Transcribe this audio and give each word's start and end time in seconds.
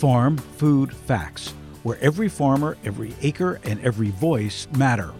Farm 0.00 0.38
Food 0.38 0.96
Facts, 0.96 1.50
where 1.82 1.98
every 1.98 2.30
farmer, 2.30 2.78
every 2.86 3.14
acre, 3.20 3.60
and 3.64 3.78
every 3.82 4.08
voice 4.08 4.66
matter. 4.78 5.12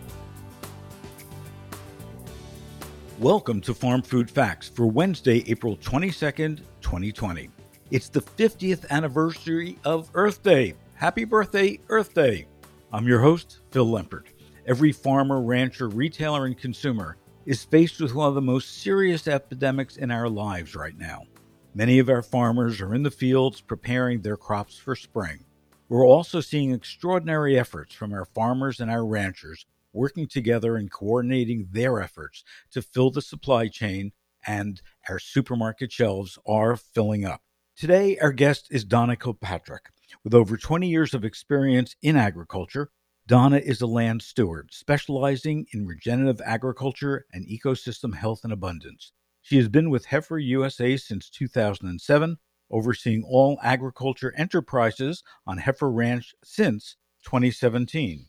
Welcome 3.18 3.60
to 3.60 3.74
Farm 3.74 4.00
Food 4.00 4.30
Facts 4.30 4.70
for 4.70 4.86
Wednesday, 4.86 5.44
April 5.48 5.76
22nd, 5.76 6.62
2020. 6.80 7.50
It's 7.90 8.08
the 8.08 8.22
50th 8.22 8.88
anniversary 8.88 9.76
of 9.84 10.08
Earth 10.14 10.42
Day. 10.42 10.72
Happy 10.94 11.24
birthday, 11.24 11.78
Earth 11.90 12.14
Day. 12.14 12.46
I'm 12.90 13.06
your 13.06 13.20
host, 13.20 13.58
Phil 13.72 13.86
Lempert. 13.86 14.28
Every 14.66 14.92
farmer, 14.92 15.42
rancher, 15.42 15.90
retailer, 15.90 16.46
and 16.46 16.56
consumer 16.56 17.18
is 17.44 17.64
faced 17.64 18.00
with 18.00 18.14
one 18.14 18.28
of 18.28 18.34
the 18.34 18.40
most 18.40 18.78
serious 18.78 19.28
epidemics 19.28 19.98
in 19.98 20.10
our 20.10 20.30
lives 20.30 20.74
right 20.74 20.96
now. 20.96 21.24
Many 21.72 22.00
of 22.00 22.08
our 22.08 22.22
farmers 22.22 22.80
are 22.80 22.92
in 22.92 23.04
the 23.04 23.12
fields 23.12 23.60
preparing 23.60 24.22
their 24.22 24.36
crops 24.36 24.76
for 24.76 24.96
spring. 24.96 25.44
We're 25.88 26.06
also 26.06 26.40
seeing 26.40 26.72
extraordinary 26.72 27.56
efforts 27.56 27.94
from 27.94 28.12
our 28.12 28.24
farmers 28.24 28.80
and 28.80 28.90
our 28.90 29.06
ranchers 29.06 29.66
working 29.92 30.26
together 30.26 30.76
and 30.76 30.90
coordinating 30.90 31.68
their 31.70 32.00
efforts 32.00 32.42
to 32.72 32.82
fill 32.82 33.12
the 33.12 33.22
supply 33.22 33.68
chain, 33.68 34.10
and 34.44 34.82
our 35.08 35.20
supermarket 35.20 35.92
shelves 35.92 36.40
are 36.44 36.74
filling 36.74 37.24
up. 37.24 37.40
Today, 37.76 38.18
our 38.18 38.32
guest 38.32 38.66
is 38.72 38.84
Donna 38.84 39.14
Kilpatrick. 39.14 39.90
With 40.24 40.34
over 40.34 40.56
20 40.56 40.88
years 40.88 41.14
of 41.14 41.24
experience 41.24 41.94
in 42.02 42.16
agriculture, 42.16 42.90
Donna 43.28 43.58
is 43.58 43.80
a 43.80 43.86
land 43.86 44.22
steward 44.22 44.70
specializing 44.72 45.66
in 45.72 45.86
regenerative 45.86 46.40
agriculture 46.44 47.26
and 47.32 47.46
ecosystem 47.46 48.16
health 48.16 48.40
and 48.42 48.52
abundance. 48.52 49.12
She 49.42 49.56
has 49.56 49.68
been 49.68 49.90
with 49.90 50.06
Heifer 50.06 50.38
USA 50.38 50.96
since 50.96 51.30
2007, 51.30 52.36
overseeing 52.70 53.24
all 53.24 53.58
agriculture 53.62 54.34
enterprises 54.36 55.22
on 55.46 55.58
Heifer 55.58 55.90
Ranch 55.90 56.34
since 56.44 56.96
2017. 57.24 58.26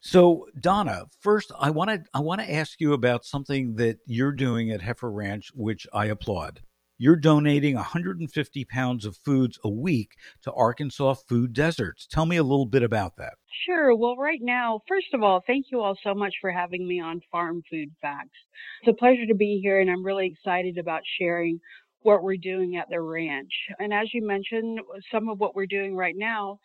So, 0.00 0.46
Donna, 0.60 1.06
first 1.20 1.50
I 1.58 1.70
want 1.70 1.90
to 1.90 2.04
I 2.14 2.20
want 2.20 2.40
to 2.40 2.52
ask 2.52 2.80
you 2.80 2.92
about 2.92 3.24
something 3.24 3.74
that 3.76 3.98
you're 4.06 4.32
doing 4.32 4.70
at 4.70 4.82
Heifer 4.82 5.10
Ranch, 5.10 5.50
which 5.54 5.86
I 5.92 6.06
applaud. 6.06 6.60
You're 7.00 7.16
donating 7.16 7.76
150 7.76 8.64
pounds 8.64 9.04
of 9.04 9.16
foods 9.16 9.58
a 9.62 9.68
week 9.68 10.12
to 10.42 10.52
Arkansas 10.52 11.14
food 11.28 11.52
deserts. 11.52 12.06
Tell 12.06 12.26
me 12.26 12.36
a 12.36 12.42
little 12.42 12.66
bit 12.66 12.82
about 12.82 13.16
that. 13.16 13.34
Sure. 13.66 13.94
Well, 13.96 14.16
right 14.16 14.40
now, 14.42 14.80
first 14.88 15.14
of 15.14 15.22
all, 15.22 15.42
thank 15.46 15.66
you 15.70 15.80
all 15.80 15.96
so 16.02 16.14
much 16.14 16.34
for 16.40 16.50
having 16.50 16.86
me 16.86 17.00
on 17.00 17.20
Farm 17.30 17.62
Food 17.70 17.90
Facts. 18.00 18.38
It's 18.82 18.88
a 18.88 18.98
pleasure 18.98 19.26
to 19.26 19.34
be 19.34 19.60
here, 19.62 19.80
and 19.80 19.90
I'm 19.90 20.04
really 20.04 20.26
excited 20.26 20.78
about 20.78 21.02
sharing 21.18 21.60
what 22.02 22.22
we're 22.22 22.36
doing 22.36 22.76
at 22.76 22.88
the 22.90 23.00
ranch. 23.00 23.52
And 23.78 23.92
as 23.92 24.12
you 24.14 24.24
mentioned, 24.26 24.80
some 25.10 25.28
of 25.28 25.40
what 25.40 25.54
we're 25.54 25.66
doing 25.66 25.96
right 25.96 26.14
now 26.16 26.58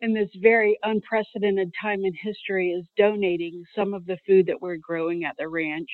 in 0.00 0.14
this 0.14 0.30
very 0.40 0.78
unprecedented 0.82 1.72
time 1.80 2.04
in 2.04 2.12
history 2.14 2.70
is 2.72 2.86
donating 2.96 3.64
some 3.74 3.94
of 3.94 4.06
the 4.06 4.18
food 4.26 4.46
that 4.46 4.60
we're 4.60 4.76
growing 4.78 5.24
at 5.24 5.36
the 5.38 5.48
ranch 5.48 5.90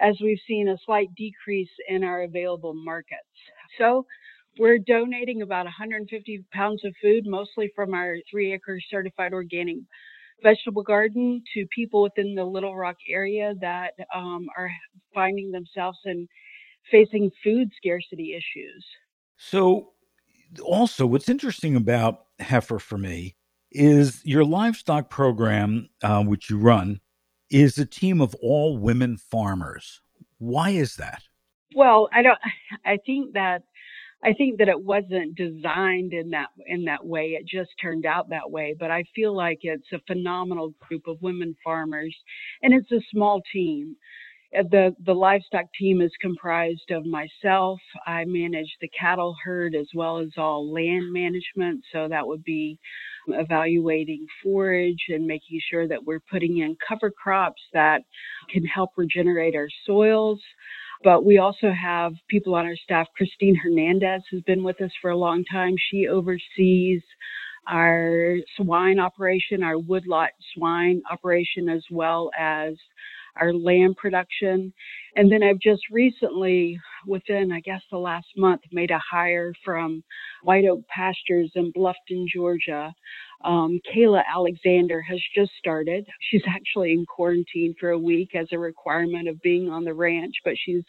as 0.00 0.16
we've 0.20 0.40
seen 0.46 0.68
a 0.68 0.78
slight 0.84 1.08
decrease 1.16 1.70
in 1.88 2.04
our 2.04 2.22
available 2.22 2.74
markets. 2.74 3.20
So 3.78 4.06
we're 4.60 4.78
donating 4.78 5.40
about 5.40 5.64
150 5.64 6.44
pounds 6.52 6.84
of 6.84 6.92
food, 7.00 7.26
mostly 7.26 7.72
from 7.74 7.94
our 7.94 8.16
three 8.30 8.52
acre 8.52 8.78
certified 8.90 9.32
organic 9.32 9.76
vegetable 10.42 10.82
garden, 10.82 11.42
to 11.54 11.66
people 11.74 12.02
within 12.02 12.34
the 12.34 12.44
Little 12.44 12.76
Rock 12.76 12.96
area 13.08 13.54
that 13.62 13.92
um, 14.14 14.46
are 14.58 14.70
finding 15.14 15.50
themselves 15.50 15.98
in 16.04 16.28
facing 16.90 17.30
food 17.42 17.70
scarcity 17.78 18.34
issues. 18.34 18.84
So, 19.38 19.92
also, 20.62 21.06
what's 21.06 21.30
interesting 21.30 21.74
about 21.74 22.26
heifer 22.38 22.78
for 22.78 22.98
me 22.98 23.36
is 23.72 24.20
your 24.26 24.44
livestock 24.44 25.08
program, 25.08 25.88
uh, 26.02 26.22
which 26.22 26.50
you 26.50 26.58
run, 26.58 27.00
is 27.50 27.78
a 27.78 27.86
team 27.86 28.20
of 28.20 28.34
all 28.42 28.76
women 28.76 29.16
farmers. 29.16 30.02
Why 30.36 30.70
is 30.70 30.96
that? 30.96 31.22
Well, 31.74 32.08
I 32.12 32.22
don't. 32.22 32.38
I 32.84 32.98
think 33.06 33.34
that 33.34 33.62
I 34.22 34.34
think 34.34 34.58
that 34.58 34.68
it 34.68 34.82
wasn't 34.82 35.34
designed 35.36 36.12
in 36.12 36.30
that 36.30 36.48
in 36.66 36.84
that 36.84 37.04
way. 37.06 37.30
It 37.30 37.46
just 37.46 37.70
turned 37.80 38.04
out 38.04 38.28
that 38.30 38.50
way. 38.50 38.74
But 38.78 38.90
I 38.90 39.04
feel 39.14 39.34
like 39.34 39.60
it's 39.62 39.92
a 39.92 40.00
phenomenal 40.06 40.74
group 40.80 41.06
of 41.06 41.22
women 41.22 41.56
farmers, 41.64 42.14
and 42.62 42.74
it's 42.74 42.92
a 42.92 43.00
small 43.10 43.42
team. 43.52 43.96
Uh, 44.58 44.64
the 44.70 44.94
the 45.06 45.14
livestock 45.14 45.66
team 45.78 46.00
is 46.02 46.12
comprised 46.20 46.90
of 46.90 47.06
myself. 47.06 47.80
I 48.06 48.24
manage 48.26 48.76
the 48.80 48.88
cattle 48.88 49.36
herd 49.44 49.74
as 49.74 49.88
well 49.94 50.18
as 50.18 50.30
all 50.36 50.72
land 50.72 51.12
management. 51.12 51.84
So 51.92 52.08
that 52.08 52.26
would 52.26 52.44
be 52.44 52.78
evaluating 53.28 54.26
forage 54.42 55.04
and 55.08 55.26
making 55.26 55.60
sure 55.70 55.86
that 55.88 56.04
we're 56.04 56.20
putting 56.30 56.58
in 56.58 56.76
cover 56.86 57.10
crops 57.10 57.62
that 57.72 58.02
can 58.50 58.64
help 58.64 58.90
regenerate 58.96 59.54
our 59.54 59.68
soils. 59.86 60.40
But 61.02 61.24
we 61.24 61.38
also 61.38 61.70
have 61.70 62.12
people 62.28 62.54
on 62.54 62.66
our 62.66 62.76
staff. 62.76 63.08
Christine 63.16 63.56
Hernandez 63.56 64.22
has 64.32 64.42
been 64.42 64.62
with 64.64 64.80
us 64.82 64.90
for 65.00 65.10
a 65.10 65.16
long 65.16 65.44
time. 65.44 65.74
She 65.90 66.08
oversees 66.08 67.02
our 67.68 68.36
swine 68.56 68.98
operation, 68.98 69.62
our 69.62 69.78
woodlot 69.78 70.30
swine 70.54 71.02
operation, 71.10 71.68
as 71.68 71.84
well 71.90 72.30
as 72.38 72.74
our 73.40 73.52
lamb 73.54 73.94
production. 73.94 74.72
And 75.16 75.30
then 75.30 75.42
I've 75.42 75.60
just 75.60 75.82
recently, 75.90 76.78
within 77.06 77.52
I 77.52 77.60
guess 77.60 77.82
the 77.90 77.98
last 77.98 78.26
month, 78.36 78.62
made 78.72 78.90
a 78.90 79.00
hire 79.10 79.52
from 79.64 80.02
White 80.42 80.64
Oak 80.66 80.80
Pastures 80.88 81.52
in 81.54 81.72
Bluffton, 81.72 82.26
Georgia. 82.34 82.92
Um, 83.44 83.80
Kayla 83.94 84.22
Alexander 84.26 85.00
has 85.02 85.20
just 85.34 85.52
started. 85.58 86.06
She's 86.30 86.42
actually 86.48 86.92
in 86.92 87.06
quarantine 87.06 87.74
for 87.80 87.90
a 87.90 87.98
week 87.98 88.34
as 88.34 88.48
a 88.52 88.58
requirement 88.58 89.28
of 89.28 89.40
being 89.42 89.70
on 89.70 89.84
the 89.84 89.94
ranch, 89.94 90.34
but 90.44 90.54
she's 90.62 90.84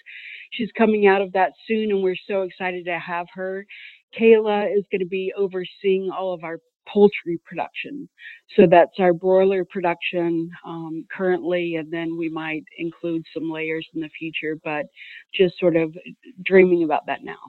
she's 0.52 0.70
coming 0.78 1.08
out 1.08 1.22
of 1.22 1.32
that 1.34 1.54
soon, 1.68 1.92
and 1.92 2.04
we're 2.04 2.16
so 2.28 2.42
excited 2.42 2.86
to 2.86 3.00
have 3.00 3.28
her. 3.34 3.66
Kayla 4.20 4.78
is 4.78 4.84
going 4.92 5.00
to 5.00 5.08
be 5.08 5.32
overseeing 5.38 6.10
all 6.12 6.34
of 6.34 6.44
our 6.44 6.60
poultry 6.88 7.40
production. 7.46 8.10
So 8.56 8.64
that's 8.70 9.00
our 9.00 9.14
broiler 9.14 9.64
production 9.64 10.50
um, 10.66 11.06
currently, 11.16 11.76
and 11.76 11.92
then 11.92 12.18
we 12.18 12.30
might 12.30 12.64
include 12.78 13.24
some 13.34 13.50
layers 13.50 13.88
in 13.94 14.02
the 14.02 14.10
future, 14.18 14.58
but 14.64 14.86
just 15.34 15.58
sort 15.60 15.76
of 15.76 15.96
dreaming 16.44 16.84
about 16.84 17.06
that 17.08 17.24
now. 17.24 17.40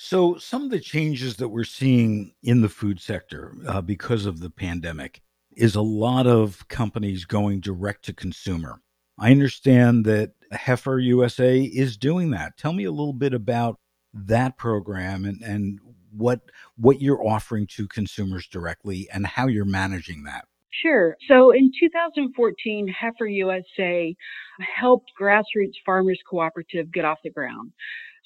So, 0.00 0.36
some 0.36 0.62
of 0.62 0.70
the 0.70 0.78
changes 0.78 1.36
that 1.36 1.48
we're 1.48 1.64
seeing 1.64 2.32
in 2.44 2.60
the 2.60 2.68
food 2.68 3.00
sector 3.00 3.56
uh, 3.66 3.80
because 3.80 4.26
of 4.26 4.38
the 4.38 4.48
pandemic 4.48 5.22
is 5.56 5.74
a 5.74 5.82
lot 5.82 6.28
of 6.28 6.68
companies 6.68 7.24
going 7.24 7.58
direct 7.58 8.04
to 8.04 8.12
consumer. 8.12 8.80
I 9.18 9.32
understand 9.32 10.04
that 10.04 10.34
Heifer 10.52 11.00
USA 11.00 11.60
is 11.60 11.96
doing 11.96 12.30
that. 12.30 12.56
Tell 12.56 12.72
me 12.72 12.84
a 12.84 12.92
little 12.92 13.12
bit 13.12 13.34
about 13.34 13.80
that 14.14 14.56
program 14.56 15.24
and, 15.24 15.42
and 15.42 15.80
what 16.12 16.42
what 16.76 17.02
you're 17.02 17.26
offering 17.26 17.66
to 17.66 17.88
consumers 17.88 18.46
directly 18.46 19.08
and 19.12 19.26
how 19.26 19.48
you're 19.48 19.64
managing 19.64 20.22
that. 20.22 20.44
Sure. 20.70 21.16
So 21.26 21.50
in 21.50 21.72
2014, 21.76 22.86
Heifer 22.86 23.26
USA 23.26 24.14
helped 24.60 25.10
Grassroots 25.20 25.74
Farmers 25.84 26.20
Cooperative 26.30 26.92
get 26.92 27.04
off 27.04 27.18
the 27.24 27.30
ground. 27.30 27.72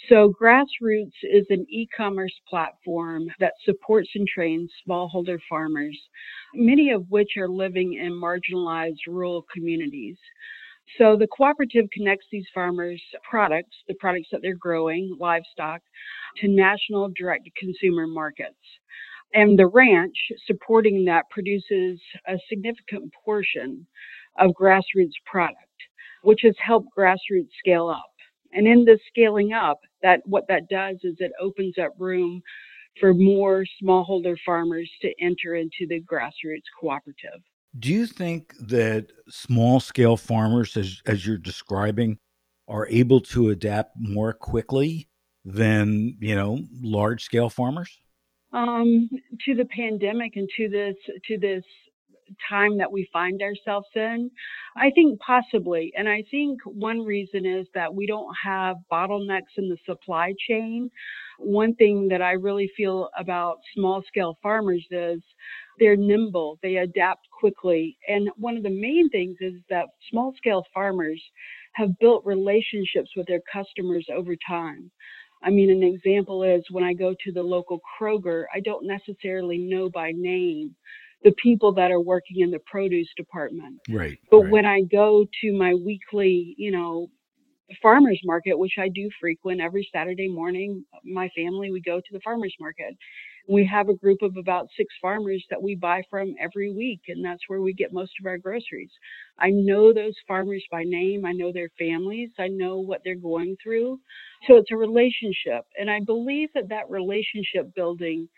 So 0.08 0.32
Grassroots 0.40 1.12
is 1.22 1.46
an 1.50 1.64
e-commerce 1.68 2.34
platform 2.48 3.26
that 3.38 3.52
supports 3.64 4.08
and 4.14 4.26
trains 4.26 4.70
smallholder 4.86 5.38
farmers, 5.48 5.98
many 6.54 6.90
of 6.90 7.06
which 7.08 7.36
are 7.36 7.48
living 7.48 7.94
in 7.94 8.12
marginalized 8.12 9.06
rural 9.06 9.46
communities. 9.52 10.16
So 10.98 11.16
the 11.16 11.28
cooperative 11.28 11.86
connects 11.92 12.26
these 12.32 12.46
farmers' 12.52 13.02
products, 13.28 13.76
the 13.86 13.94
products 13.94 14.28
that 14.32 14.40
they're 14.42 14.54
growing, 14.54 15.16
livestock, 15.20 15.80
to 16.38 16.48
national 16.48 17.10
direct 17.16 17.48
consumer 17.56 18.06
markets. 18.06 18.56
And 19.34 19.58
the 19.58 19.68
ranch 19.68 20.16
supporting 20.46 21.04
that 21.06 21.30
produces 21.30 22.00
a 22.26 22.36
significant 22.48 23.12
portion 23.24 23.86
of 24.38 24.50
grassroots 24.60 25.16
product, 25.24 25.58
which 26.22 26.40
has 26.42 26.56
helped 26.58 26.88
grassroots 26.96 27.48
scale 27.60 27.88
up. 27.88 28.11
And 28.52 28.66
in 28.66 28.84
this 28.84 29.00
scaling 29.08 29.52
up, 29.52 29.80
that 30.02 30.20
what 30.24 30.44
that 30.48 30.68
does 30.68 30.96
is 31.02 31.16
it 31.18 31.32
opens 31.40 31.74
up 31.78 31.92
room 31.98 32.42
for 33.00 33.14
more 33.14 33.64
smallholder 33.82 34.36
farmers 34.44 34.90
to 35.00 35.12
enter 35.20 35.54
into 35.54 35.86
the 35.88 36.02
grassroots 36.02 36.68
cooperative. 36.78 37.40
Do 37.78 37.90
you 37.90 38.06
think 38.06 38.52
that 38.68 39.06
small 39.28 39.80
scale 39.80 40.18
farmers, 40.18 40.76
as, 40.76 41.00
as 41.06 41.26
you're 41.26 41.38
describing, 41.38 42.18
are 42.68 42.86
able 42.88 43.20
to 43.20 43.48
adapt 43.48 43.96
more 43.98 44.34
quickly 44.34 45.08
than, 45.44 46.16
you 46.20 46.34
know, 46.34 46.60
large 46.82 47.24
scale 47.24 47.48
farmers? 47.48 47.98
Um, 48.52 49.08
to 49.46 49.54
the 49.54 49.64
pandemic 49.64 50.36
and 50.36 50.48
to 50.58 50.68
this 50.68 50.94
to 51.28 51.38
this 51.38 51.64
time 52.48 52.78
that 52.78 52.90
we 52.90 53.08
find 53.12 53.42
ourselves 53.42 53.88
in? 53.94 54.30
I 54.76 54.90
think 54.90 55.20
possibly. 55.20 55.92
And 55.96 56.08
I 56.08 56.24
think 56.30 56.60
one 56.64 57.00
reason 57.00 57.46
is 57.46 57.66
that 57.74 57.94
we 57.94 58.06
don't 58.06 58.32
have 58.44 58.76
bottlenecks 58.90 59.56
in 59.56 59.68
the 59.68 59.76
supply 59.86 60.32
chain. 60.48 60.90
One 61.38 61.74
thing 61.74 62.08
that 62.08 62.22
I 62.22 62.32
really 62.32 62.70
feel 62.76 63.10
about 63.18 63.58
small 63.74 64.02
scale 64.06 64.38
farmers 64.42 64.86
is 64.90 65.20
they're 65.78 65.96
nimble, 65.96 66.58
they 66.62 66.76
adapt 66.76 67.28
quickly. 67.30 67.96
And 68.08 68.30
one 68.36 68.56
of 68.56 68.62
the 68.62 68.70
main 68.70 69.08
things 69.10 69.36
is 69.40 69.54
that 69.70 69.86
small 70.10 70.34
scale 70.36 70.64
farmers 70.72 71.22
have 71.74 71.98
built 71.98 72.24
relationships 72.24 73.10
with 73.16 73.26
their 73.26 73.42
customers 73.52 74.06
over 74.14 74.34
time. 74.46 74.90
I 75.42 75.50
mean, 75.50 75.70
an 75.70 75.82
example 75.82 76.44
is 76.44 76.62
when 76.70 76.84
I 76.84 76.92
go 76.92 77.14
to 77.24 77.32
the 77.32 77.42
local 77.42 77.80
Kroger, 77.98 78.44
I 78.54 78.60
don't 78.60 78.86
necessarily 78.86 79.58
know 79.58 79.90
by 79.90 80.12
name 80.14 80.76
the 81.24 81.32
people 81.42 81.72
that 81.74 81.90
are 81.90 82.00
working 82.00 82.40
in 82.40 82.50
the 82.50 82.58
produce 82.66 83.08
department. 83.16 83.80
Right. 83.88 84.18
But 84.30 84.42
right. 84.42 84.50
when 84.50 84.66
I 84.66 84.82
go 84.82 85.24
to 85.42 85.52
my 85.52 85.74
weekly, 85.74 86.54
you 86.58 86.72
know, 86.72 87.08
farmers 87.80 88.20
market, 88.24 88.58
which 88.58 88.74
I 88.78 88.88
do 88.88 89.08
frequent 89.20 89.60
every 89.60 89.88
Saturday 89.92 90.28
morning, 90.28 90.84
my 91.04 91.28
family, 91.36 91.70
we 91.70 91.80
go 91.80 91.98
to 91.98 92.12
the 92.12 92.20
farmers 92.20 92.54
market. 92.60 92.96
We 93.48 93.66
have 93.66 93.88
a 93.88 93.94
group 93.94 94.22
of 94.22 94.36
about 94.36 94.68
six 94.76 94.94
farmers 95.00 95.44
that 95.50 95.60
we 95.60 95.74
buy 95.74 96.02
from 96.08 96.34
every 96.40 96.72
week, 96.72 97.00
and 97.08 97.24
that's 97.24 97.42
where 97.48 97.60
we 97.60 97.72
get 97.72 97.92
most 97.92 98.12
of 98.20 98.26
our 98.26 98.38
groceries. 98.38 98.90
I 99.38 99.50
know 99.50 99.92
those 99.92 100.14
farmers 100.28 100.62
by 100.70 100.84
name. 100.84 101.24
I 101.24 101.32
know 101.32 101.50
their 101.52 101.70
families. 101.78 102.30
I 102.38 102.48
know 102.48 102.78
what 102.78 103.00
they're 103.04 103.16
going 103.16 103.56
through. 103.62 103.98
So 104.46 104.56
it's 104.56 104.70
a 104.70 104.76
relationship. 104.76 105.64
And 105.78 105.90
I 105.90 106.00
believe 106.06 106.50
that 106.54 106.68
that 106.68 106.88
relationship 106.88 107.74
building 107.74 108.28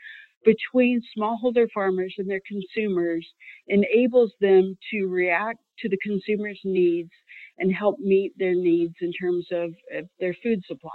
between 0.45 1.03
smallholder 1.17 1.67
farmers 1.73 2.15
and 2.19 2.29
their 2.29 2.41
consumers 2.47 3.27
enables 3.69 4.33
them 4.41 4.77
to 4.91 5.07
react 5.07 5.59
to 5.81 5.89
the 5.89 5.99
consumer's 5.99 6.61
needs 6.65 7.11
and 7.59 7.75
help 7.75 7.99
meet 7.99 8.33
their 8.39 8.55
needs 8.55 8.95
in 9.01 9.13
terms 9.13 9.47
of, 9.53 9.73
their 10.19 10.35
food 10.43 10.61
supply. 10.67 10.91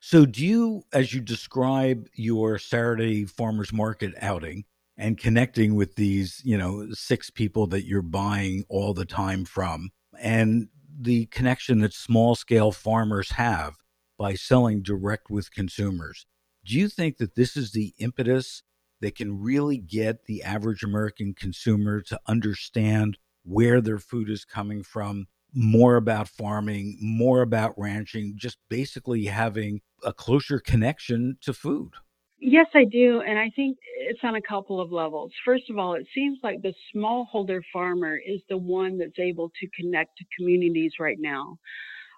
So, 0.00 0.24
do 0.24 0.44
you, 0.44 0.82
as 0.92 1.12
you 1.12 1.20
describe 1.20 2.06
your 2.14 2.58
Saturday 2.58 3.24
farmers 3.24 3.72
market 3.72 4.14
outing 4.20 4.64
and 4.96 5.18
connecting 5.18 5.74
with 5.74 5.96
these, 5.96 6.40
you 6.44 6.56
know, 6.56 6.88
six 6.92 7.30
people 7.30 7.66
that 7.68 7.84
you're 7.84 8.02
buying 8.02 8.64
all 8.68 8.94
the 8.94 9.04
time 9.04 9.44
from, 9.44 9.90
and 10.20 10.68
the 11.00 11.26
connection 11.26 11.80
that 11.80 11.92
small 11.92 12.34
scale 12.34 12.72
farmers 12.72 13.32
have 13.32 13.74
by 14.18 14.34
selling 14.34 14.82
direct 14.82 15.30
with 15.30 15.52
consumers, 15.52 16.26
do 16.64 16.78
you 16.78 16.88
think 16.88 17.18
that 17.18 17.34
this 17.34 17.56
is 17.56 17.72
the 17.72 17.92
impetus 17.98 18.62
that 19.00 19.16
can 19.16 19.40
really 19.40 19.78
get 19.78 20.24
the 20.26 20.42
average 20.42 20.82
American 20.82 21.34
consumer 21.34 22.00
to 22.02 22.18
understand 22.26 23.18
where 23.44 23.80
their 23.80 23.98
food 23.98 24.28
is 24.28 24.44
coming 24.44 24.82
from, 24.82 25.26
more 25.54 25.96
about 25.96 26.28
farming, 26.28 26.98
more 27.00 27.42
about 27.42 27.74
ranching, 27.78 28.34
just 28.36 28.58
basically 28.68 29.24
having 29.24 29.80
a 30.04 30.12
closer 30.12 30.58
connection 30.58 31.38
to 31.40 31.52
food. 31.52 31.92
Yes, 32.40 32.66
I 32.74 32.84
do. 32.84 33.20
And 33.20 33.38
I 33.38 33.50
think 33.56 33.78
it's 33.98 34.20
on 34.22 34.36
a 34.36 34.42
couple 34.42 34.80
of 34.80 34.92
levels. 34.92 35.32
First 35.44 35.70
of 35.70 35.78
all, 35.78 35.94
it 35.94 36.06
seems 36.14 36.38
like 36.42 36.62
the 36.62 36.74
smallholder 36.94 37.60
farmer 37.72 38.16
is 38.16 38.40
the 38.48 38.56
one 38.56 38.96
that's 38.96 39.18
able 39.18 39.50
to 39.60 39.68
connect 39.80 40.16
to 40.18 40.24
communities 40.36 40.92
right 41.00 41.18
now. 41.18 41.58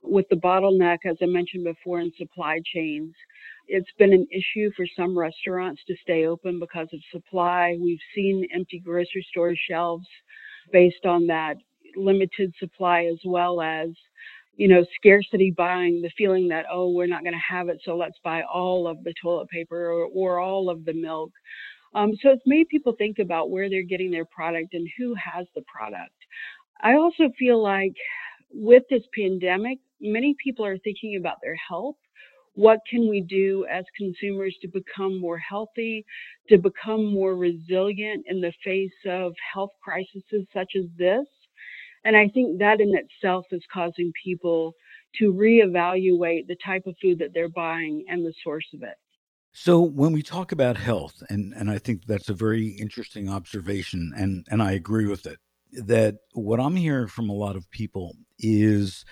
With 0.02 0.26
the 0.28 0.36
bottleneck, 0.36 0.98
as 1.06 1.16
I 1.22 1.26
mentioned 1.26 1.64
before, 1.64 2.00
in 2.00 2.12
supply 2.18 2.60
chains, 2.74 3.14
it's 3.70 3.90
been 3.98 4.12
an 4.12 4.26
issue 4.30 4.70
for 4.76 4.86
some 4.96 5.16
restaurants 5.16 5.80
to 5.86 5.94
stay 6.02 6.26
open 6.26 6.58
because 6.58 6.88
of 6.92 7.00
supply. 7.12 7.76
We've 7.80 7.98
seen 8.14 8.46
empty 8.54 8.80
grocery 8.84 9.26
store 9.30 9.54
shelves 9.68 10.06
based 10.72 11.06
on 11.06 11.26
that 11.28 11.56
limited 11.96 12.52
supply 12.58 13.04
as 13.04 13.18
well 13.24 13.60
as 13.60 13.90
you 14.60 14.68
know, 14.68 14.84
scarcity 14.94 15.54
buying, 15.56 16.02
the 16.02 16.10
feeling 16.18 16.48
that, 16.48 16.66
oh, 16.70 16.90
we're 16.90 17.06
not 17.06 17.22
going 17.22 17.32
to 17.32 17.38
have 17.38 17.70
it, 17.70 17.80
so 17.82 17.96
let's 17.96 18.18
buy 18.22 18.42
all 18.42 18.86
of 18.86 19.02
the 19.04 19.14
toilet 19.22 19.48
paper 19.48 19.90
or, 19.90 20.04
or 20.12 20.38
all 20.38 20.68
of 20.68 20.84
the 20.84 20.92
milk. 20.92 21.30
Um, 21.94 22.12
so 22.20 22.28
it's 22.28 22.42
made 22.44 22.68
people 22.68 22.94
think 22.98 23.18
about 23.18 23.50
where 23.50 23.70
they're 23.70 23.82
getting 23.82 24.10
their 24.10 24.26
product 24.26 24.74
and 24.74 24.86
who 24.98 25.14
has 25.14 25.46
the 25.54 25.62
product. 25.62 26.14
I 26.82 26.94
also 26.94 27.30
feel 27.38 27.62
like 27.62 27.94
with 28.52 28.82
this 28.90 29.02
pandemic, 29.16 29.78
many 29.98 30.36
people 30.44 30.66
are 30.66 30.78
thinking 30.78 31.16
about 31.16 31.38
their 31.42 31.56
health. 31.56 31.96
What 32.60 32.80
can 32.90 33.08
we 33.08 33.22
do 33.22 33.64
as 33.70 33.86
consumers 33.96 34.54
to 34.60 34.68
become 34.68 35.18
more 35.18 35.38
healthy, 35.38 36.04
to 36.50 36.58
become 36.58 37.06
more 37.06 37.34
resilient 37.34 38.26
in 38.28 38.42
the 38.42 38.52
face 38.62 39.00
of 39.06 39.32
health 39.54 39.70
crises 39.82 40.22
such 40.52 40.72
as 40.76 40.84
this? 40.98 41.26
And 42.04 42.14
I 42.14 42.28
think 42.28 42.58
that 42.58 42.82
in 42.82 42.92
itself 42.94 43.46
is 43.50 43.62
causing 43.72 44.12
people 44.22 44.74
to 45.20 45.32
reevaluate 45.32 46.48
the 46.48 46.56
type 46.62 46.82
of 46.86 46.96
food 47.00 47.18
that 47.20 47.30
they're 47.32 47.48
buying 47.48 48.04
and 48.10 48.26
the 48.26 48.34
source 48.44 48.66
of 48.74 48.82
it. 48.82 48.98
So 49.52 49.80
when 49.80 50.12
we 50.12 50.22
talk 50.22 50.52
about 50.52 50.76
health, 50.76 51.22
and, 51.30 51.54
and 51.54 51.70
I 51.70 51.78
think 51.78 52.04
that's 52.04 52.28
a 52.28 52.34
very 52.34 52.68
interesting 52.68 53.30
observation, 53.30 54.12
and, 54.14 54.46
and 54.50 54.62
I 54.62 54.72
agree 54.72 55.06
with 55.06 55.24
it, 55.24 55.38
that 55.72 56.16
what 56.34 56.60
I'm 56.60 56.76
hearing 56.76 57.08
from 57.08 57.30
a 57.30 57.40
lot 57.44 57.56
of 57.56 57.70
people 57.70 58.16
is 58.38 59.06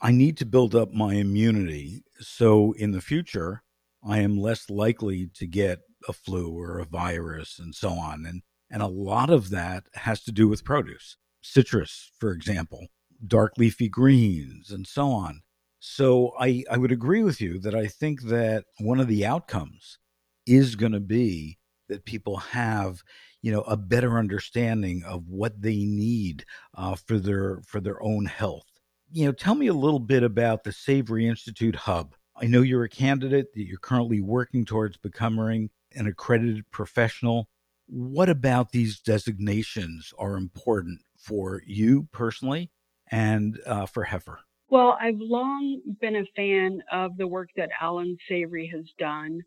I 0.00 0.12
need 0.12 0.36
to 0.38 0.46
build 0.46 0.74
up 0.74 0.92
my 0.92 1.14
immunity 1.14 2.04
so 2.20 2.72
in 2.72 2.92
the 2.92 3.00
future 3.00 3.62
I 4.06 4.18
am 4.18 4.38
less 4.38 4.70
likely 4.70 5.28
to 5.34 5.46
get 5.46 5.80
a 6.08 6.12
flu 6.12 6.56
or 6.56 6.78
a 6.78 6.84
virus 6.84 7.58
and 7.58 7.74
so 7.74 7.90
on. 7.90 8.24
And 8.26 8.42
and 8.70 8.82
a 8.82 8.88
lot 8.88 9.30
of 9.30 9.50
that 9.50 9.84
has 9.94 10.22
to 10.24 10.32
do 10.32 10.48
with 10.48 10.64
produce 10.64 11.16
citrus, 11.40 12.10
for 12.18 12.32
example, 12.32 12.88
dark 13.26 13.52
leafy 13.56 13.88
greens, 13.88 14.70
and 14.70 14.86
so 14.86 15.10
on. 15.10 15.42
So 15.78 16.32
I, 16.38 16.64
I 16.70 16.76
would 16.76 16.90
agree 16.90 17.22
with 17.22 17.40
you 17.40 17.60
that 17.60 17.74
I 17.74 17.86
think 17.86 18.22
that 18.22 18.64
one 18.80 18.98
of 18.98 19.06
the 19.06 19.24
outcomes 19.24 19.98
is 20.46 20.74
going 20.74 20.92
to 20.92 21.00
be 21.00 21.58
that 21.88 22.04
people 22.04 22.38
have 22.38 23.02
you 23.42 23.52
know 23.52 23.62
a 23.62 23.76
better 23.76 24.18
understanding 24.18 25.04
of 25.04 25.28
what 25.28 25.60
they 25.60 25.84
need 25.84 26.44
uh, 26.74 26.96
for 26.96 27.18
their 27.18 27.62
for 27.66 27.80
their 27.80 28.02
own 28.02 28.26
health 28.26 28.66
you 29.12 29.24
know 29.24 29.32
tell 29.32 29.54
me 29.54 29.66
a 29.66 29.74
little 29.74 30.00
bit 30.00 30.22
about 30.22 30.64
the 30.64 30.72
savory 30.72 31.26
institute 31.26 31.76
hub 31.76 32.14
i 32.36 32.46
know 32.46 32.62
you're 32.62 32.84
a 32.84 32.88
candidate 32.88 33.52
that 33.54 33.64
you're 33.64 33.78
currently 33.78 34.20
working 34.20 34.64
towards 34.64 34.96
becoming 34.96 35.70
an 35.94 36.06
accredited 36.06 36.70
professional 36.70 37.48
what 37.88 38.28
about 38.28 38.72
these 38.72 39.00
designations 39.00 40.12
are 40.18 40.36
important 40.36 41.00
for 41.16 41.62
you 41.66 42.08
personally 42.12 42.70
and 43.10 43.58
uh, 43.66 43.86
for 43.86 44.04
Heifer? 44.04 44.40
Well, 44.68 44.98
I've 45.00 45.18
long 45.18 45.80
been 46.00 46.16
a 46.16 46.24
fan 46.34 46.82
of 46.92 47.16
the 47.16 47.28
work 47.28 47.50
that 47.56 47.70
Alan 47.80 48.16
Savory 48.28 48.68
has 48.74 48.84
done 48.98 49.40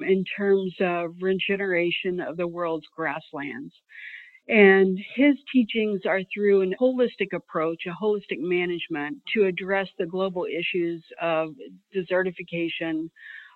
in 0.00 0.24
terms 0.36 0.74
of 0.80 1.14
regeneration 1.20 2.18
of 2.20 2.36
the 2.36 2.48
world's 2.48 2.86
grasslands. 2.96 3.72
And 4.48 4.98
his 5.14 5.36
teachings 5.50 6.02
are 6.06 6.20
through 6.32 6.62
a 6.62 6.66
holistic 6.76 7.32
approach, 7.32 7.84
a 7.86 8.04
holistic 8.04 8.38
management 8.38 9.18
to 9.34 9.46
address 9.46 9.88
the 9.98 10.06
global 10.06 10.44
issues 10.44 11.02
of 11.20 11.50
desertification, 11.94 13.08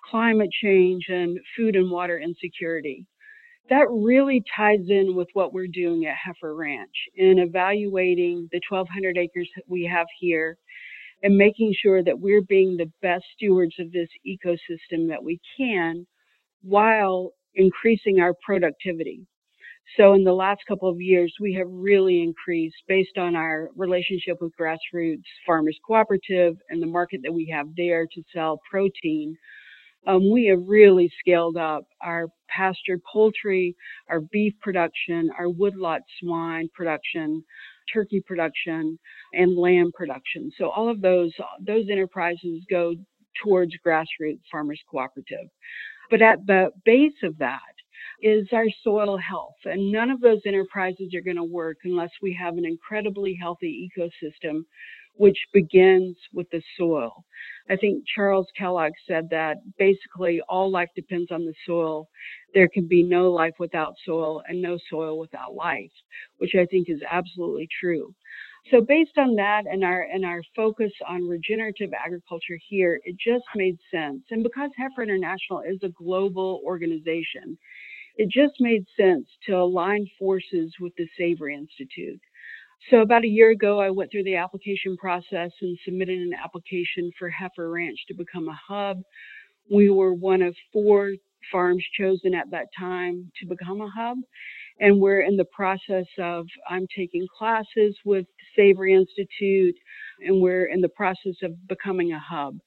climate 0.09 0.49
change, 0.63 1.05
and 1.09 1.39
food 1.55 1.75
and 1.75 1.91
water 1.91 2.19
insecurity 2.19 3.05
that 3.69 3.87
really 3.89 4.43
ties 4.55 4.89
in 4.89 5.15
with 5.15 5.27
what 5.33 5.53
we're 5.53 5.67
doing 5.67 6.05
at 6.05 6.15
Heifer 6.15 6.55
Ranch 6.55 6.89
in 7.15 7.39
evaluating 7.39 8.49
the 8.51 8.61
1,200 8.67 9.17
acres 9.17 9.49
we 9.67 9.85
have 9.85 10.07
here 10.19 10.57
and 11.21 11.37
making 11.37 11.73
sure 11.79 12.03
that 12.03 12.19
we're 12.19 12.41
being 12.41 12.77
the 12.77 12.91
best 13.01 13.25
stewards 13.35 13.75
of 13.79 13.91
this 13.91 14.09
ecosystem 14.27 15.07
that 15.09 15.23
we 15.23 15.39
can 15.57 16.07
while 16.63 17.33
increasing 17.55 18.19
our 18.19 18.33
productivity. 18.43 19.21
So 19.97 20.13
in 20.13 20.23
the 20.23 20.33
last 20.33 20.61
couple 20.67 20.87
of 20.89 21.01
years, 21.01 21.33
we 21.41 21.53
have 21.55 21.67
really 21.69 22.21
increased 22.21 22.77
based 22.87 23.17
on 23.17 23.35
our 23.35 23.69
relationship 23.75 24.37
with 24.39 24.53
Grassroots 24.59 25.23
Farmers 25.45 25.77
Cooperative 25.85 26.55
and 26.69 26.81
the 26.81 26.87
market 26.87 27.21
that 27.23 27.33
we 27.33 27.51
have 27.53 27.67
there 27.75 28.05
to 28.05 28.23
sell 28.33 28.59
protein 28.69 29.35
um, 30.07 30.31
we 30.31 30.45
have 30.45 30.59
really 30.65 31.11
scaled 31.19 31.57
up 31.57 31.85
our 32.01 32.27
pastured 32.47 33.01
poultry, 33.11 33.75
our 34.09 34.21
beef 34.21 34.53
production, 34.61 35.29
our 35.37 35.49
woodlot 35.49 36.01
swine 36.19 36.69
production, 36.73 37.43
turkey 37.93 38.21
production, 38.25 38.97
and 39.33 39.57
lamb 39.57 39.91
production. 39.93 40.51
So 40.57 40.69
all 40.69 40.89
of 40.89 41.01
those 41.01 41.33
those 41.65 41.85
enterprises 41.91 42.63
go 42.69 42.93
towards 43.43 43.73
grassroots 43.85 44.41
farmers 44.51 44.81
cooperative. 44.89 45.47
But 46.09 46.21
at 46.21 46.45
the 46.47 46.71
base 46.85 47.21
of 47.23 47.37
that 47.39 47.59
is 48.21 48.47
our 48.51 48.67
soil 48.83 49.17
health. 49.17 49.55
And 49.65 49.91
none 49.91 50.09
of 50.09 50.21
those 50.21 50.41
enterprises 50.45 51.13
are 51.13 51.21
going 51.21 51.37
to 51.37 51.43
work 51.43 51.77
unless 51.83 52.11
we 52.21 52.33
have 52.39 52.57
an 52.57 52.65
incredibly 52.65 53.37
healthy 53.39 53.89
ecosystem 53.97 54.63
which 55.19 55.37
begins 55.53 56.15
with 56.33 56.49
the 56.49 56.61
soil. 56.77 57.25
I 57.69 57.75
think 57.75 58.05
Charles 58.15 58.47
Kellogg 58.57 58.93
said 59.05 59.27
that 59.31 59.57
basically 59.77 60.41
all 60.47 60.71
life 60.71 60.87
depends 60.95 61.29
on 61.29 61.45
the 61.45 61.53
soil. 61.65 62.07
There 62.53 62.69
can 62.69 62.87
be 62.87 63.03
no 63.03 63.29
life 63.29 63.55
without 63.59 63.95
soil 64.05 64.41
and 64.47 64.61
no 64.61 64.77
soil 64.89 65.19
without 65.19 65.53
life, 65.53 65.91
which 66.37 66.55
I 66.55 66.65
think 66.65 66.89
is 66.89 67.01
absolutely 67.11 67.67
true. 67.81 68.15
So 68.71 68.79
based 68.79 69.17
on 69.17 69.35
that 69.35 69.63
and 69.69 69.83
our 69.83 70.03
and 70.03 70.23
our 70.23 70.41
focus 70.55 70.91
on 71.07 71.27
regenerative 71.27 71.91
agriculture 71.93 72.59
here, 72.69 73.01
it 73.03 73.17
just 73.17 73.45
made 73.55 73.77
sense. 73.91 74.21
And 74.31 74.41
because 74.41 74.69
Heifer 74.77 75.03
International 75.03 75.61
is 75.61 75.79
a 75.83 75.89
global 75.89 76.61
organization, 76.63 77.57
it 78.19 78.29
just 78.29 78.59
made 78.59 78.83
sense 78.97 79.25
to 79.45 79.53
align 79.53 80.05
forces 80.19 80.73
with 80.81 80.91
the 80.97 81.07
Savory 81.17 81.55
Institute. 81.55 82.19
So 82.91 82.97
about 82.97 83.23
a 83.23 83.29
year 83.29 83.51
ago, 83.51 83.79
I 83.79 83.89
went 83.89 84.11
through 84.11 84.25
the 84.25 84.35
application 84.35 84.97
process 84.97 85.51
and 85.61 85.79
submitted 85.85 86.19
an 86.19 86.33
application 86.33 87.11
for 87.17 87.29
Heifer 87.29 87.71
Ranch 87.71 87.97
to 88.09 88.13
become 88.13 88.49
a 88.49 88.59
hub. 88.67 89.01
We 89.71 89.89
were 89.89 90.13
one 90.13 90.41
of 90.41 90.53
four 90.73 91.13
farms 91.49 91.81
chosen 91.97 92.33
at 92.33 92.51
that 92.51 92.65
time 92.77 93.31
to 93.39 93.47
become 93.47 93.79
a 93.79 93.89
hub. 93.89 94.17
And 94.81 94.99
we're 94.99 95.21
in 95.21 95.37
the 95.37 95.45
process 95.45 96.07
of, 96.17 96.45
I'm 96.69 96.87
taking 96.93 97.25
classes 97.37 97.95
with 98.03 98.25
Savory 98.53 98.95
Institute, 98.95 99.75
and 100.19 100.41
we're 100.41 100.65
in 100.65 100.81
the 100.81 100.89
process 100.89 101.35
of 101.41 101.67
becoming 101.69 102.11
a 102.11 102.19
hub. 102.19 102.57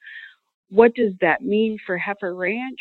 What 0.70 0.94
does 0.94 1.12
that 1.20 1.42
mean 1.42 1.76
for 1.84 1.98
Heifer 1.98 2.34
Ranch? 2.34 2.80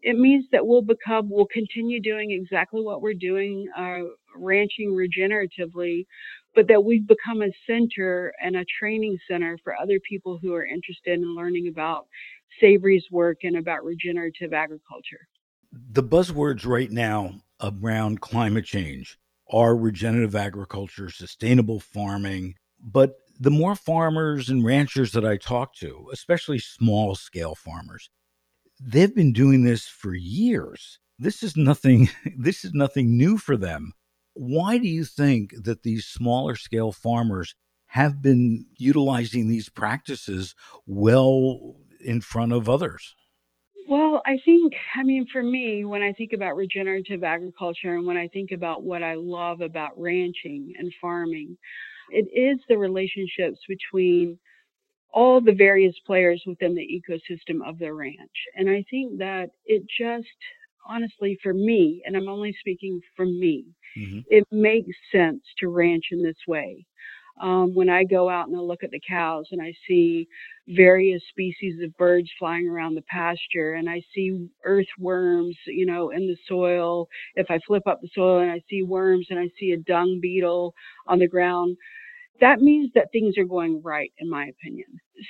It 0.00 0.18
means 0.18 0.44
that 0.52 0.66
we'll 0.66 0.82
become, 0.82 1.28
we'll 1.28 1.46
continue 1.46 2.00
doing 2.00 2.30
exactly 2.30 2.82
what 2.82 3.02
we're 3.02 3.14
doing, 3.14 3.66
uh, 3.76 4.00
ranching 4.36 4.90
regeneratively, 4.90 6.06
but 6.54 6.68
that 6.68 6.84
we've 6.84 7.06
become 7.06 7.42
a 7.42 7.50
center 7.66 8.32
and 8.42 8.56
a 8.56 8.64
training 8.78 9.18
center 9.28 9.58
for 9.64 9.74
other 9.76 9.98
people 10.08 10.38
who 10.40 10.54
are 10.54 10.64
interested 10.64 11.18
in 11.18 11.34
learning 11.34 11.68
about 11.68 12.06
Savory's 12.60 13.04
work 13.10 13.38
and 13.42 13.56
about 13.56 13.84
regenerative 13.84 14.52
agriculture. 14.52 15.28
The 15.72 16.02
buzzwords 16.02 16.64
right 16.64 16.90
now 16.90 17.34
around 17.60 18.20
climate 18.20 18.64
change 18.64 19.18
are 19.50 19.76
regenerative 19.76 20.36
agriculture, 20.36 21.10
sustainable 21.10 21.80
farming, 21.80 22.54
but 22.80 23.14
the 23.40 23.50
more 23.50 23.74
farmers 23.74 24.48
and 24.48 24.64
ranchers 24.64 25.12
that 25.12 25.24
I 25.24 25.36
talk 25.36 25.74
to, 25.76 26.08
especially 26.12 26.58
small 26.58 27.14
scale 27.14 27.54
farmers, 27.54 28.10
they've 28.80 29.14
been 29.14 29.32
doing 29.32 29.64
this 29.64 29.86
for 29.86 30.14
years. 30.14 30.98
This 31.18 31.42
is 31.42 31.56
nothing 31.56 32.08
this 32.36 32.64
is 32.64 32.72
nothing 32.74 33.16
new 33.16 33.38
for 33.38 33.56
them. 33.56 33.92
Why 34.34 34.78
do 34.78 34.88
you 34.88 35.04
think 35.04 35.52
that 35.64 35.82
these 35.82 36.06
smaller 36.06 36.54
scale 36.54 36.92
farmers 36.92 37.54
have 37.88 38.22
been 38.22 38.66
utilizing 38.76 39.48
these 39.48 39.68
practices 39.68 40.54
well 40.86 41.76
in 42.04 42.20
front 42.20 42.52
of 42.52 42.68
others? 42.68 43.14
Well, 43.88 44.20
I 44.26 44.36
think, 44.44 44.74
I 44.94 45.02
mean, 45.02 45.26
for 45.32 45.42
me, 45.42 45.86
when 45.86 46.02
I 46.02 46.12
think 46.12 46.34
about 46.34 46.56
regenerative 46.56 47.24
agriculture 47.24 47.94
and 47.94 48.06
when 48.06 48.18
I 48.18 48.28
think 48.28 48.50
about 48.52 48.82
what 48.82 49.02
I 49.02 49.14
love 49.14 49.62
about 49.62 49.98
ranching 49.98 50.74
and 50.78 50.92
farming, 51.00 51.56
it 52.10 52.28
is 52.32 52.60
the 52.68 52.76
relationships 52.76 53.58
between 53.66 54.38
all 55.12 55.40
the 55.40 55.52
various 55.52 55.94
players 56.06 56.42
within 56.46 56.74
the 56.74 56.82
ecosystem 56.82 57.66
of 57.66 57.78
the 57.78 57.92
ranch. 57.92 58.16
And 58.56 58.68
I 58.68 58.84
think 58.90 59.18
that 59.18 59.50
it 59.66 59.82
just, 59.98 60.26
honestly, 60.88 61.38
for 61.42 61.54
me, 61.54 62.02
and 62.04 62.16
I'm 62.16 62.28
only 62.28 62.54
speaking 62.60 63.00
for 63.16 63.26
me, 63.26 63.64
Mm-hmm. 63.98 64.20
It 64.28 64.44
makes 64.50 64.96
sense 65.12 65.42
to 65.58 65.68
ranch 65.68 66.06
in 66.12 66.22
this 66.22 66.36
way. 66.46 66.84
Um, 67.40 67.72
when 67.72 67.88
I 67.88 68.02
go 68.02 68.28
out 68.28 68.48
and 68.48 68.56
I 68.56 68.60
look 68.60 68.82
at 68.82 68.90
the 68.90 69.00
cows 69.08 69.46
and 69.52 69.62
I 69.62 69.72
see 69.86 70.26
various 70.66 71.22
species 71.28 71.80
of 71.84 71.96
birds 71.96 72.28
flying 72.36 72.68
around 72.68 72.96
the 72.96 73.02
pasture 73.02 73.74
and 73.74 73.88
I 73.88 74.02
see 74.12 74.48
earthworms, 74.64 75.56
you 75.66 75.86
know, 75.86 76.10
in 76.10 76.26
the 76.26 76.36
soil. 76.48 77.06
If 77.36 77.46
I 77.48 77.60
flip 77.64 77.84
up 77.86 78.00
the 78.00 78.08
soil 78.12 78.40
and 78.40 78.50
I 78.50 78.60
see 78.68 78.82
worms 78.82 79.28
and 79.30 79.38
I 79.38 79.48
see 79.58 79.70
a 79.70 79.76
dung 79.76 80.18
beetle 80.20 80.74
on 81.06 81.20
the 81.20 81.28
ground, 81.28 81.76
that 82.40 82.60
means 82.60 82.90
that 82.94 83.08
things 83.12 83.36
are 83.38 83.44
going 83.44 83.82
right, 83.82 84.12
in 84.18 84.30
my 84.30 84.46
opinion. 84.46 84.86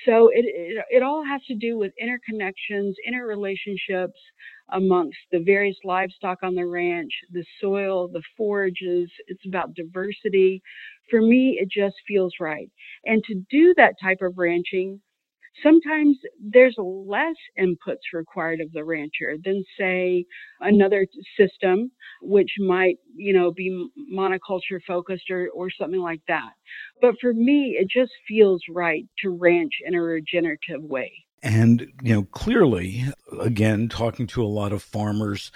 So 0.07 0.29
it, 0.29 0.45
it, 0.47 0.85
it 0.91 1.03
all 1.03 1.25
has 1.25 1.43
to 1.49 1.55
do 1.55 1.79
with 1.79 1.93
interconnections, 2.03 2.93
interrelationships 3.09 4.19
amongst 4.71 5.19
the 5.33 5.41
various 5.41 5.77
livestock 5.85 6.39
on 6.43 6.55
the 6.55 6.67
ranch, 6.67 7.13
the 7.33 7.45
soil, 7.61 8.09
the 8.09 8.23
forages. 8.37 9.11
It's 9.29 9.47
about 9.47 9.75
diversity. 9.75 10.63
For 11.11 11.23
me, 11.23 11.59
it 11.61 11.71
just 11.71 11.97
feels 12.07 12.35
right. 12.41 12.71
And 13.05 13.23
to 13.25 13.43
do 13.51 13.75
that 13.77 13.95
type 14.03 14.19
of 14.21 14.37
ranching, 14.37 15.01
sometimes 15.63 16.17
there's 16.41 16.75
less 16.79 17.37
inputs 17.59 18.13
required 18.13 18.61
of 18.61 18.73
the 18.73 18.85
rancher 18.85 19.37
than 19.45 19.65
say 19.79 20.25
another 20.61 21.07
system 21.39 21.91
which 22.23 22.51
might 22.59 22.97
you 23.15 23.33
know 23.33 23.53
be 23.53 23.89
monoculture 24.13 24.81
focused 24.87 25.31
or, 25.31 25.49
or 25.55 25.69
something 25.71 26.01
like 26.01 26.21
that. 26.29 26.51
But 27.01 27.15
for 27.21 27.33
me 27.33 27.77
it 27.79 27.89
just 27.89 28.13
feels 28.27 28.63
right 28.69 29.05
to 29.23 29.31
ranch 29.31 29.73
in 29.85 29.95
a 29.95 30.03
regenerative 30.03 30.83
way. 30.83 31.13
And 31.43 31.87
you 32.03 32.15
know 32.15 32.23
clearly 32.25 33.05
again 33.41 33.89
talking 33.89 34.27
to 34.29 34.43
a 34.43 34.47
lot 34.47 34.73
of 34.73 34.83
farmers 34.83 35.51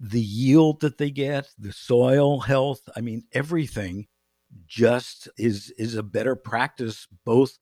the 0.00 0.20
yield 0.20 0.80
that 0.80 0.98
they 0.98 1.10
get 1.10 1.48
the 1.58 1.72
soil 1.72 2.40
health 2.40 2.88
i 2.96 3.00
mean 3.00 3.22
everything 3.32 4.06
just 4.66 5.28
is 5.36 5.72
is 5.78 5.94
a 5.94 6.02
better 6.02 6.34
practice 6.34 7.06
both 7.24 7.58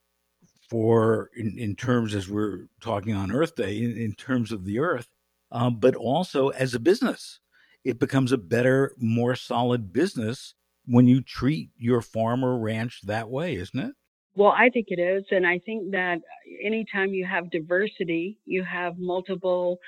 for 0.70 1.30
in, 1.36 1.58
in 1.58 1.74
terms 1.74 2.14
as 2.14 2.28
we're 2.28 2.68
talking 2.80 3.14
on 3.14 3.32
Earth 3.32 3.56
Day 3.56 3.78
in, 3.78 3.96
in 3.96 4.14
terms 4.14 4.52
of 4.52 4.64
the 4.64 4.78
Earth, 4.78 5.08
um, 5.50 5.80
but 5.80 5.96
also 5.96 6.50
as 6.50 6.74
a 6.74 6.80
business, 6.80 7.40
it 7.84 7.98
becomes 7.98 8.30
a 8.30 8.38
better, 8.38 8.94
more 8.96 9.34
solid 9.34 9.92
business 9.92 10.54
when 10.86 11.08
you 11.08 11.20
treat 11.20 11.70
your 11.76 12.00
farm 12.00 12.44
or 12.44 12.58
ranch 12.58 13.00
that 13.02 13.28
way, 13.28 13.54
isn't 13.56 13.78
it? 13.78 13.92
Well, 14.36 14.54
I 14.56 14.70
think 14.70 14.86
it 14.90 15.00
is. 15.00 15.24
And 15.32 15.44
I 15.44 15.58
think 15.58 15.90
that 15.90 16.20
anytime 16.62 17.12
you 17.12 17.26
have 17.26 17.50
diversity, 17.50 18.38
you 18.46 18.62
have 18.64 18.96
multiple 18.96 19.78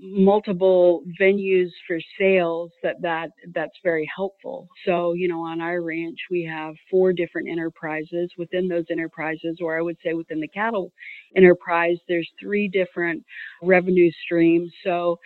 multiple 0.00 1.02
venues 1.20 1.70
for 1.86 1.98
sales 2.18 2.72
that 2.82 2.96
that 3.02 3.30
that's 3.54 3.78
very 3.82 4.08
helpful. 4.14 4.68
So 4.86 5.12
you 5.14 5.28
know 5.28 5.40
on 5.40 5.60
our 5.60 5.82
ranch 5.82 6.18
we 6.30 6.44
have 6.44 6.74
four 6.90 7.12
different 7.12 7.48
enterprises. 7.48 8.30
Within 8.38 8.68
those 8.68 8.84
enterprises 8.90 9.58
or 9.60 9.78
i 9.78 9.82
would 9.82 9.96
say 10.04 10.14
within 10.14 10.40
the 10.40 10.48
cattle 10.48 10.92
enterprise 11.36 11.98
there's 12.08 12.28
three 12.40 12.68
different 12.68 13.24
revenue 13.62 14.10
streams. 14.24 14.72
So 14.84 15.18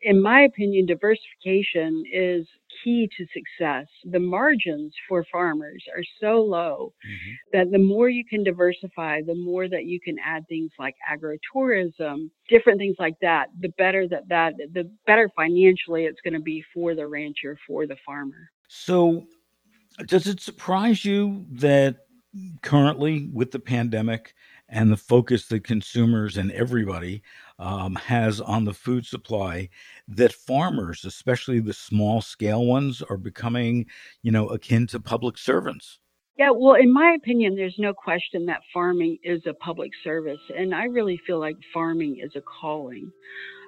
in 0.00 0.20
my 0.22 0.42
opinion, 0.42 0.86
diversification 0.86 2.04
is 2.12 2.46
key 2.82 3.08
to 3.16 3.26
success. 3.32 3.86
The 4.04 4.20
margins 4.20 4.92
for 5.08 5.24
farmers 5.30 5.82
are 5.94 6.04
so 6.20 6.42
low 6.42 6.92
mm-hmm. 7.06 7.32
that 7.52 7.70
the 7.70 7.78
more 7.78 8.08
you 8.08 8.24
can 8.24 8.44
diversify, 8.44 9.22
the 9.22 9.34
more 9.34 9.68
that 9.68 9.84
you 9.84 10.00
can 10.00 10.16
add 10.24 10.46
things 10.48 10.70
like 10.78 10.94
agritourism, 11.10 12.30
different 12.48 12.78
things 12.78 12.96
like 12.98 13.16
that, 13.22 13.46
the 13.60 13.70
better 13.78 14.06
that 14.08 14.28
that 14.28 14.54
the 14.72 14.90
better 15.06 15.30
financially 15.36 16.04
it's 16.04 16.20
going 16.22 16.34
to 16.34 16.40
be 16.40 16.64
for 16.74 16.94
the 16.94 17.06
rancher, 17.06 17.58
for 17.66 17.86
the 17.86 17.96
farmer. 18.04 18.50
So, 18.68 19.26
does 20.06 20.26
it 20.26 20.40
surprise 20.40 21.04
you 21.04 21.46
that 21.52 21.96
currently 22.62 23.30
with 23.32 23.50
the 23.50 23.58
pandemic 23.58 24.34
and 24.68 24.90
the 24.90 24.96
focus 24.96 25.46
that 25.46 25.64
consumers 25.64 26.36
and 26.36 26.50
everybody 26.52 27.22
um, 27.58 27.94
has 27.94 28.40
on 28.40 28.64
the 28.64 28.74
food 28.74 29.06
supply 29.06 29.68
that 30.08 30.32
farmers, 30.32 31.04
especially 31.04 31.60
the 31.60 31.72
small 31.72 32.20
scale 32.20 32.64
ones, 32.64 33.02
are 33.08 33.16
becoming, 33.16 33.86
you 34.22 34.30
know, 34.32 34.48
akin 34.48 34.86
to 34.88 35.00
public 35.00 35.38
servants. 35.38 35.98
Yeah, 36.38 36.50
well, 36.50 36.74
in 36.74 36.92
my 36.92 37.16
opinion, 37.16 37.56
there's 37.56 37.76
no 37.78 37.94
question 37.94 38.44
that 38.46 38.60
farming 38.72 39.16
is 39.22 39.40
a 39.46 39.54
public 39.54 39.90
service. 40.04 40.40
And 40.54 40.74
I 40.74 40.84
really 40.84 41.18
feel 41.26 41.40
like 41.40 41.56
farming 41.72 42.20
is 42.22 42.32
a 42.36 42.42
calling. 42.42 43.10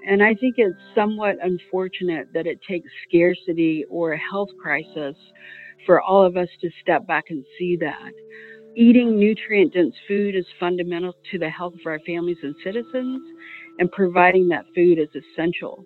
And 0.07 0.23
I 0.23 0.35
think 0.35 0.57
it's 0.59 0.77
somewhat 0.95 1.37
unfortunate 1.43 2.29
that 2.35 2.47
it 2.47 2.61
takes 2.69 2.89
scarcity 3.09 3.85
or 3.89 4.13
a 4.13 4.19
health 4.19 4.51
crisis 4.61 5.17
for 5.87 6.03
all 6.03 6.25
of 6.25 6.37
us 6.37 6.49
to 6.61 6.69
step 6.83 7.07
back 7.07 7.25
and 7.31 7.43
see 7.59 7.77
that. 7.81 8.13
Eating 8.77 9.19
nutrient 9.19 9.73
dense 9.73 9.95
food 10.07 10.37
is 10.37 10.47
fundamental 10.61 11.15
to 11.31 11.39
the 11.39 11.49
health 11.49 11.75
of 11.75 11.87
our 11.87 12.01
families 12.01 12.37
and 12.43 12.55
citizens 12.63 13.23
and 13.79 13.91
providing 13.93 14.49
that 14.49 14.65
food 14.75 14.99
is 14.99 15.09
essential. 15.15 15.85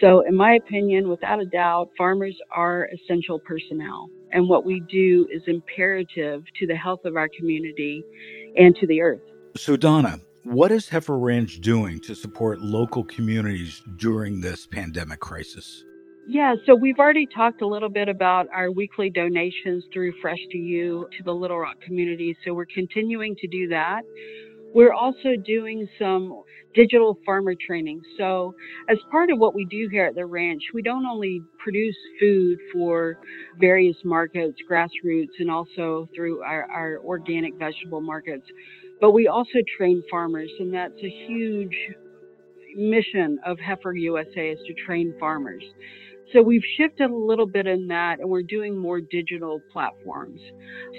So, 0.00 0.26
in 0.26 0.34
my 0.34 0.54
opinion, 0.54 1.08
without 1.08 1.40
a 1.40 1.46
doubt, 1.46 1.90
farmers 1.96 2.36
are 2.50 2.88
essential 2.92 3.38
personnel. 3.38 4.10
And 4.32 4.48
what 4.48 4.64
we 4.64 4.80
do 4.90 5.28
is 5.32 5.42
imperative 5.46 6.42
to 6.58 6.66
the 6.66 6.74
health 6.74 7.04
of 7.04 7.16
our 7.16 7.28
community 7.28 8.02
and 8.56 8.74
to 8.76 8.86
the 8.86 9.00
earth. 9.00 9.20
So, 9.56 9.76
Donna, 9.76 10.20
what 10.42 10.72
is 10.72 10.88
Heifer 10.88 11.16
Ranch 11.16 11.60
doing 11.60 12.00
to 12.00 12.14
support 12.14 12.60
local 12.60 13.04
communities 13.04 13.82
during 13.96 14.40
this 14.40 14.66
pandemic 14.66 15.20
crisis? 15.20 15.84
Yeah, 16.26 16.54
so 16.66 16.74
we've 16.74 16.98
already 16.98 17.26
talked 17.26 17.60
a 17.60 17.66
little 17.66 17.90
bit 17.90 18.08
about 18.08 18.48
our 18.52 18.70
weekly 18.72 19.10
donations 19.10 19.84
through 19.92 20.12
Fresh 20.22 20.38
to 20.52 20.58
You 20.58 21.06
to 21.18 21.22
the 21.22 21.32
Little 21.32 21.58
Rock 21.58 21.80
community. 21.82 22.36
So 22.44 22.54
we're 22.54 22.66
continuing 22.66 23.36
to 23.36 23.46
do 23.46 23.68
that. 23.68 24.02
We're 24.74 24.92
also 24.92 25.36
doing 25.46 25.88
some 26.00 26.42
digital 26.74 27.16
farmer 27.24 27.54
training. 27.54 28.02
So, 28.18 28.54
as 28.88 28.98
part 29.10 29.30
of 29.30 29.38
what 29.38 29.54
we 29.54 29.64
do 29.66 29.88
here 29.90 30.06
at 30.06 30.16
the 30.16 30.26
ranch, 30.26 30.62
we 30.74 30.82
don't 30.82 31.06
only 31.06 31.42
produce 31.58 31.96
food 32.18 32.58
for 32.72 33.18
various 33.60 33.96
markets, 34.04 34.58
grassroots, 34.68 35.30
and 35.38 35.48
also 35.48 36.08
through 36.14 36.42
our, 36.42 36.66
our 36.70 36.98
organic 37.04 37.54
vegetable 37.56 38.00
markets, 38.00 38.46
but 39.00 39.12
we 39.12 39.28
also 39.28 39.60
train 39.76 40.02
farmers, 40.10 40.50
and 40.58 40.74
that's 40.74 40.98
a 41.02 41.26
huge 41.28 41.76
mission 42.76 43.38
of 43.46 43.58
Heifer 43.60 43.94
USA 43.94 44.50
is 44.50 44.58
to 44.66 44.74
train 44.84 45.14
farmers. 45.20 45.62
So 46.32 46.42
we've 46.42 46.64
shifted 46.76 47.10
a 47.10 47.16
little 47.16 47.46
bit 47.46 47.66
in 47.66 47.86
that 47.88 48.18
and 48.20 48.28
we're 48.28 48.42
doing 48.42 48.76
more 48.76 49.00
digital 49.00 49.60
platforms. 49.72 50.40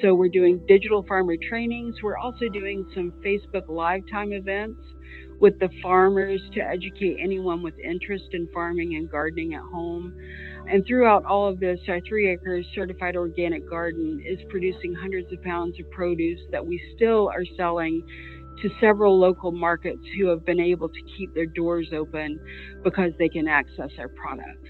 So 0.01 0.13
we're 0.13 0.29
doing 0.29 0.63
digital 0.67 1.03
farmer 1.07 1.35
trainings. 1.49 1.95
We're 2.01 2.17
also 2.17 2.47
doing 2.47 2.85
some 2.93 3.11
Facebook 3.25 3.67
live 3.67 4.03
time 4.11 4.31
events 4.31 4.79
with 5.39 5.59
the 5.59 5.69
farmers 5.81 6.41
to 6.53 6.61
educate 6.61 7.17
anyone 7.21 7.61
with 7.61 7.73
interest 7.79 8.25
in 8.31 8.47
farming 8.53 8.95
and 8.95 9.09
gardening 9.09 9.55
at 9.55 9.61
home. 9.61 10.13
And 10.69 10.85
throughout 10.87 11.25
all 11.25 11.49
of 11.49 11.59
this, 11.59 11.79
our 11.89 11.99
three 12.07 12.31
acres 12.31 12.65
certified 12.73 13.15
organic 13.15 13.69
garden 13.69 14.23
is 14.25 14.39
producing 14.49 14.95
hundreds 14.95 15.31
of 15.33 15.41
pounds 15.43 15.79
of 15.79 15.89
produce 15.91 16.39
that 16.51 16.65
we 16.65 16.81
still 16.95 17.29
are 17.29 17.43
selling 17.57 18.03
to 18.61 18.69
several 18.79 19.19
local 19.19 19.51
markets 19.51 20.01
who 20.17 20.27
have 20.27 20.45
been 20.45 20.61
able 20.61 20.87
to 20.87 21.01
keep 21.17 21.33
their 21.33 21.45
doors 21.45 21.89
open 21.93 22.39
because 22.83 23.11
they 23.19 23.27
can 23.27 23.47
access 23.47 23.89
our 23.99 24.07
products. 24.07 24.69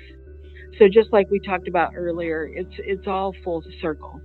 So 0.77 0.87
just 0.89 1.11
like 1.13 1.29
we 1.31 1.39
talked 1.39 1.67
about 1.67 1.93
earlier, 1.95 2.49
it's 2.53 2.73
it's 2.79 3.07
all 3.07 3.33
full 3.43 3.63
circle. 3.81 4.19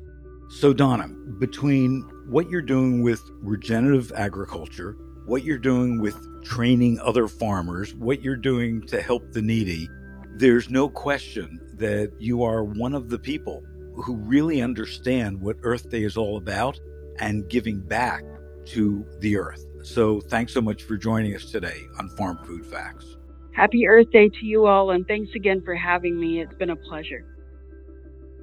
So 0.49 0.73
Donna, 0.73 1.09
between 1.39 2.03
what 2.29 2.51
you're 2.51 2.63
doing 2.63 3.03
with 3.03 3.23
regenerative 3.41 4.13
agriculture, 4.17 4.97
what 5.27 5.45
you're 5.45 5.59
doing 5.59 6.01
with 6.01 6.17
training 6.43 6.99
other 7.01 7.29
farmers, 7.29 7.95
what 7.95 8.23
you're 8.23 8.37
doing 8.37 8.83
to 8.89 9.01
help 9.01 9.33
the 9.33 9.43
needy, 9.43 9.89
there's 10.35 10.69
no 10.69 10.89
question 10.89 11.61
that 11.75 12.13
you 12.19 12.43
are 12.43 12.65
one 12.65 12.95
of 12.95 13.11
the 13.11 13.19
people 13.19 13.63
who 13.95 14.17
really 14.17 14.61
understand 14.61 15.41
what 15.41 15.57
Earth 15.63 15.89
Day 15.89 16.03
is 16.03 16.17
all 16.17 16.37
about 16.37 16.81
and 17.19 17.49
giving 17.49 17.81
back 17.81 18.25
to 18.67 19.07
the 19.21 19.37
earth. 19.37 19.65
So 19.83 20.21
thanks 20.21 20.53
so 20.53 20.61
much 20.61 20.83
for 20.83 20.97
joining 20.97 21.35
us 21.35 21.51
today 21.51 21.87
on 21.99 22.09
Farm 22.11 22.39
Food 22.45 22.67
Facts. 22.67 23.17
Happy 23.61 23.87
Earth 23.87 24.11
Day 24.11 24.31
to 24.31 24.47
you 24.47 24.65
all, 24.65 24.93
and 24.93 25.07
thanks 25.07 25.35
again 25.35 25.61
for 25.61 25.75
having 25.75 26.19
me. 26.19 26.41
It's 26.41 26.55
been 26.55 26.71
a 26.71 26.77
pleasure. 26.77 27.27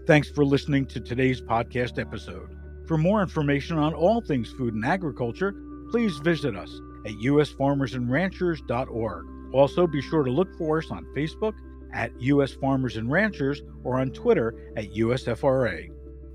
Thanks 0.05 0.29
for 0.29 0.45
listening 0.45 0.86
to 0.86 1.00
today's 1.00 1.41
podcast 1.41 1.97
episode. 1.97 2.55
For 2.86 3.00
more 3.00 3.24
information 3.24 3.79
on 3.79 3.95
all 3.95 4.21
things 4.21 4.51
food 4.51 4.75
and 4.75 4.86
agriculture, 4.86 5.55
please 5.89 6.19
visit 6.19 6.55
us 6.55 6.69
at 7.07 7.13
usfarmersandranchers.org. 7.13 9.25
Also, 9.55 9.88
be 9.88 10.03
sure 10.03 10.21
to 10.21 10.29
look 10.29 10.55
for 10.55 10.77
us 10.77 10.91
on 10.91 11.03
Facebook 11.15 11.55
at 11.93 12.12
US 12.21 12.51
Farmers 12.51 12.97
and 12.97 13.09
Ranchers 13.09 13.63
or 13.83 14.00
on 14.00 14.12
Twitter 14.12 14.71
at 14.77 14.93
USFRA. 14.93 15.89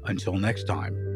Until 0.07 0.33
next 0.33 0.65
time. 0.65 1.12